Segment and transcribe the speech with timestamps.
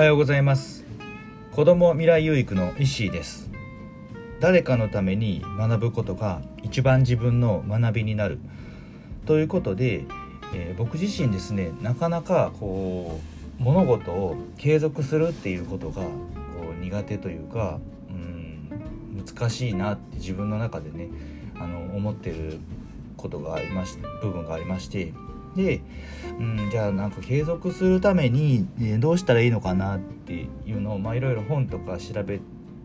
[0.00, 0.86] はようございます。
[1.52, 3.50] 子ども未来有育の石井です。
[4.40, 8.38] 誰かのために学ぶことが一番自分の学びになる。
[9.26, 10.06] ということで、
[10.54, 13.20] えー、僕自身ですねなかなかこ
[13.60, 16.08] う物事を継続するっていうことがこ
[16.74, 17.78] う苦手というか
[18.08, 21.10] うん難しいなって自分の中でね
[21.56, 22.58] あの思ってる
[23.18, 25.12] ことがありまし部分がありまして
[25.56, 25.82] で、
[26.38, 32.40] うん、じゃあなんか継続するために、えどうしたらいいのかなっていうのをいろいろ本とか調べ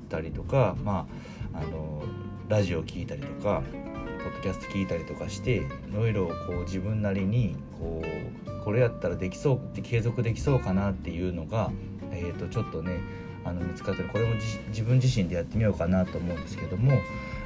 [0.09, 1.07] たりとかま
[1.53, 2.03] ああの
[2.47, 3.63] ラジオ聞いたりとか
[4.23, 5.61] ポッドキャスト聞いたりとかしてい
[5.93, 11.71] ろいろこう自分なりにこうこれやったらできそうって継続できそうかなっていうのが、
[12.11, 12.99] えー、とちょっとね
[13.43, 14.09] あの見つかってる。
[14.09, 14.33] これも
[14.69, 16.99] 自分自身でやってみようかなと思うんですけども、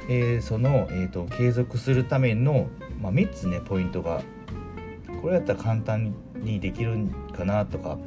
[0.08, 2.68] えー、その、えーと、継続するための、
[3.02, 4.22] まあ、3つねポイントが
[5.22, 6.96] これやったら簡単にできる
[7.36, 7.98] かなとか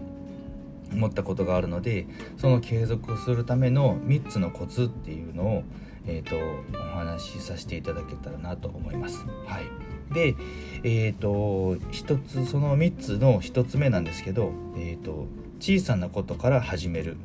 [0.92, 5.64] 思ったことがあるのでその継続するための3つのコツっていうのを、
[6.05, 6.36] えーと、
[6.78, 9.25] お話しさせていただけたらなと思います。
[9.47, 10.36] はい、で、
[10.83, 15.27] えーと、1つその3つの1つ目なんですけど、えーと
[15.64, 17.16] 小さなことから始める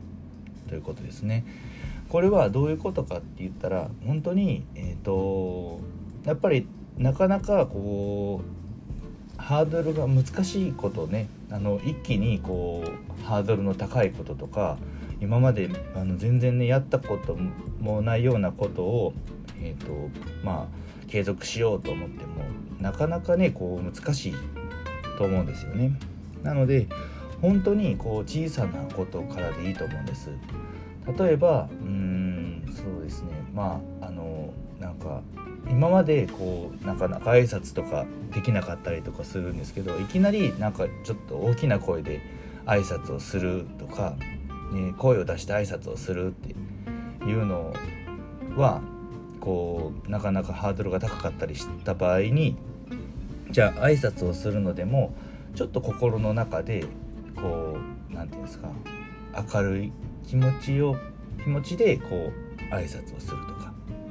[0.69, 1.45] ということですね。
[2.09, 5.81] これはどういうことかって言ったら本当に、えーと、
[6.25, 8.58] やっぱりなかなかこう
[9.49, 14.77] ハードルが難しいことねあの一気にこうハードルの高いこととか
[15.23, 17.35] 今まであの全然ねやったこと
[17.81, 19.15] もないようなことを、
[19.59, 20.11] えーと
[20.45, 22.45] まあ、継続しようと思っても
[22.79, 24.35] なかなかねこう難しい
[25.17, 25.99] と思うんですよね。
[26.43, 26.87] なので
[27.41, 30.29] 本当にこう小さなことからでいいと思うんです。
[31.19, 34.38] 例えばうんそうですねまああの
[34.81, 35.23] なんか
[35.69, 42.21] 今までこうなかなか挨拶とかできなかったりとかするんですけどいきなりなんかちょっと大きな声で
[42.65, 44.15] 挨拶をするとか、
[44.73, 46.55] ね、声を出して挨拶をするって
[47.25, 47.73] いうの
[48.57, 48.81] は
[49.41, 52.57] こうなかなかハードルが高かったりした場合に
[53.51, 55.15] じゃあ挨拶をするのでも
[55.55, 56.87] ちょっと心の中で
[57.35, 57.79] こ
[58.11, 58.69] う何て言うんですか
[59.55, 59.93] 明るい
[60.27, 60.97] 気持ちを
[61.43, 62.33] 気持ちでこ
[62.71, 63.68] う挨拶をするとか。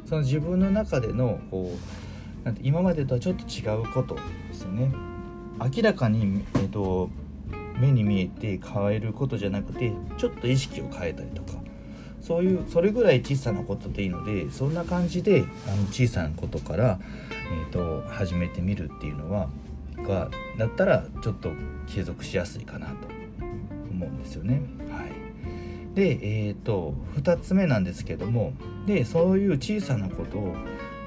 [0.08, 1.72] その自分の中でのこ
[2.44, 4.22] うなんて今までとはちょっと違うことで
[4.54, 4.92] すよね。
[5.60, 7.10] 明らかに、えーと、
[7.80, 11.60] 目に見えて変えることじゃなくてちょっと意識を変えたりとか。
[12.20, 17.00] そういうそれぐらい小さなことでいいのでそんな感じであの小さなことから、
[17.70, 19.48] えーと、始めてみるっていうのは
[19.98, 21.52] がだったらちょっと
[21.88, 23.08] 継続しやすいかなと
[23.92, 24.62] 思うんですよね。
[24.92, 25.17] はい。
[25.98, 28.54] で、えーと、2つ目なんですけども
[28.86, 30.56] でそういう小さなことを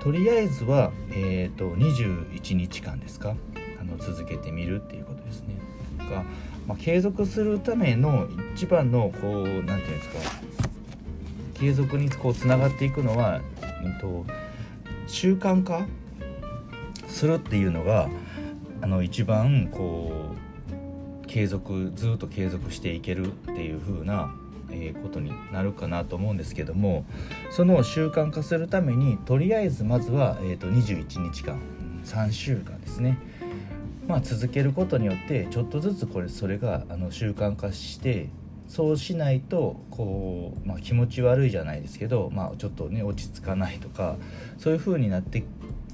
[0.02, 3.36] とりあえずは、えーと、21日間ですか
[3.80, 5.54] あの続けてみるっていうことですね。
[6.10, 6.24] が、
[6.66, 10.40] まあ、継続するための一番のこう何て言うんですか
[11.54, 14.26] 継続にこうつながっていくのは、えーと、
[15.06, 15.86] 習慣化
[17.06, 18.08] するっていうのが
[18.80, 20.34] あの一番こ
[21.22, 24.34] う継続ずっと継続していけるっていう風な
[24.72, 27.04] えことになるかなと思うんですけども
[27.50, 31.60] その習慣化するためにとりあえずまずは、えーと、21日間
[32.04, 33.18] 3週間ですね、
[34.08, 38.28] まあ、続けることによってちょっとずつこれそれがあの習慣化して
[38.68, 44.16] そうしないとこう、まあ、気持ち悪いじゃないですけど、まあ、ちょっとね落ち着かないとか
[44.58, 45.42] そういう風になって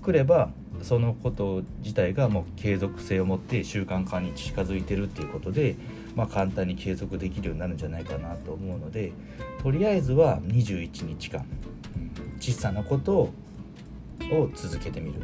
[0.02, 0.50] くれば
[0.82, 5.76] そのこと自体がもう継続性を持って習慣化に近づいてるっていうことで
[6.16, 9.12] まあ、簡単に継続できるようになるんじゃないかなと思うので
[9.62, 11.46] とりあえずは21日間
[12.40, 15.20] 小さなことを続けてみる。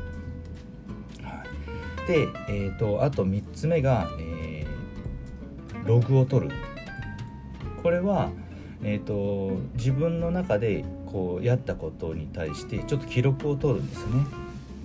[1.23, 1.45] は
[2.05, 6.55] い、で、えーと、あと3つ目が、えー、ログを取る。
[7.83, 8.31] これは、
[8.83, 14.27] えーと、自分の中でこうやったことに対してちょっと記録を取るんですね。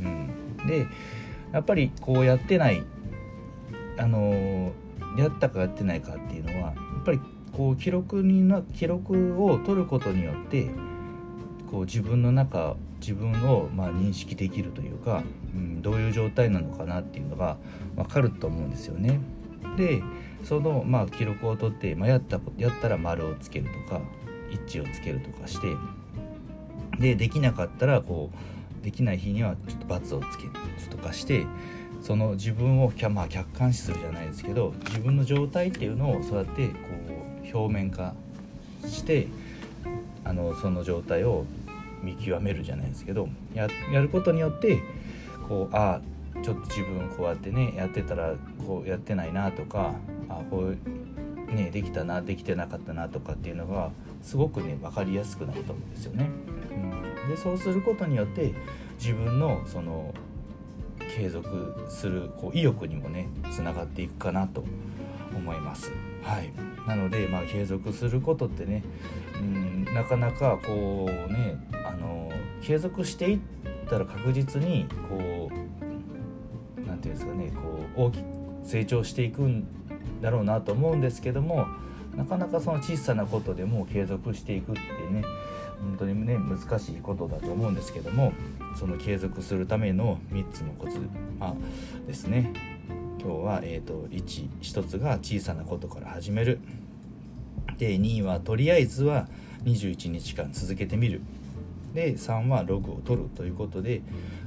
[0.01, 0.87] うん、で
[1.51, 2.83] やっぱりこうやってない
[3.97, 4.86] あのー
[5.17, 7.19] やったかやってないかっていうのはやっぱり
[7.51, 10.69] こう記録にな記録を取ることによって
[11.71, 15.23] こう自分の中自分をま認識できるというか、
[15.55, 17.57] うん、どういう状態なのかなっていうのが
[17.95, 19.19] 分かると思うんですよね。
[19.75, 20.01] で
[20.43, 24.01] そのまあ記録を取って、まあ、やったやったら丸をつけるとか
[24.49, 25.67] 一致をつけるとかして
[26.99, 28.31] でできなかったらこ
[28.81, 30.51] うできない日にはちょっと×をつける
[30.89, 31.45] とかして
[32.01, 36.73] その自分を、まあ、客観視するじゃないですけど自分の状態っていうのをそうやってこ
[37.53, 38.13] う表面化
[38.85, 39.27] して
[40.23, 41.45] あのその状態を
[42.01, 44.81] 見極めるじゃないですけどやることによって
[45.47, 45.99] こうあ
[46.35, 48.35] あちょっと自分こうやってねやってたら
[48.65, 49.93] こうやってないなとか
[50.29, 50.77] あこう
[51.53, 53.91] ね、できたなできてなかったなとかっていうのが
[54.21, 56.29] すごくね分かりやすくなると思うんですよね。
[56.71, 58.53] うん、でそうすることによって
[58.99, 60.13] 自分のその
[61.17, 64.63] 継続するこう意欲にもねつながっていくかなと
[65.35, 65.91] 思います。
[66.23, 66.51] はい、
[66.87, 68.83] なので、まあ、継続することってね、
[69.39, 72.31] うん、なかなかこうねあの
[72.61, 73.39] 継続していっ
[73.89, 78.25] たら確実にこう何て言うんですかねこう大きく
[78.63, 79.65] 成長していくん
[80.21, 81.65] だろうなと思うんですけども
[82.15, 85.23] なかなかその小さなことでも継続していくってね
[85.81, 88.33] 本当にね難しいことだと思うんですけども
[88.75, 90.99] その継続するための3つのコツ、
[91.39, 91.55] まあ、
[92.07, 92.53] ですね。
[93.19, 96.59] 今日は、えーと、1, 1つが小さなことから始める。
[97.77, 99.27] で2位はとりあえずは
[99.65, 101.21] 21日間続けてみる。
[101.93, 104.01] で3はログを取るということで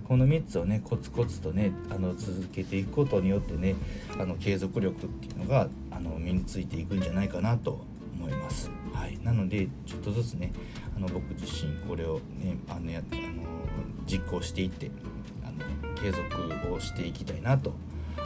[0.04, 3.74] この3つをねコツコツとねあの続けていくことによってね
[4.18, 7.84] あの継続力っていうのがあの身についていくんじゃないかなと
[8.20, 8.70] 思います。
[8.92, 10.52] はい、なのでちょっとずつね
[10.94, 13.20] あの僕自身これをねあのやあの
[14.06, 14.90] 実行していって
[15.42, 17.72] あの継続をしていきたいなと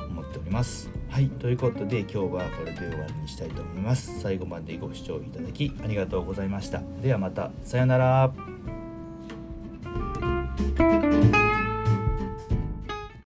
[0.09, 0.91] 思っております。
[1.09, 1.29] はい。
[1.29, 4.21] ということで今日はこれで終わりにしたいと思います。
[4.21, 6.83] 最後までご視聴いただきありがとうございました。
[7.03, 7.51] ではまた。
[7.63, 8.74] さようなら。